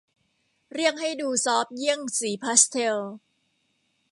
[0.75, 2.97] เรียกให้ดูซอฟต์เยี่ยงสีพาสเทล